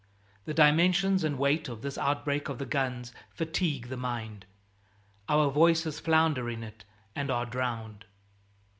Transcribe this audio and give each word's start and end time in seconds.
The 0.45 0.53
dimensions 0.55 1.23
and 1.23 1.37
weight 1.37 1.69
of 1.69 1.83
this 1.83 1.95
outbreak 1.95 2.49
of 2.49 2.57
the 2.57 2.65
guns 2.65 3.13
fatigue 3.29 3.89
the 3.89 3.97
mind. 3.97 4.47
Our 5.29 5.51
voices 5.51 5.99
flounder 5.99 6.49
in 6.49 6.63
it 6.63 6.85
and 7.15 7.29
are 7.29 7.45
drowned. 7.45 8.05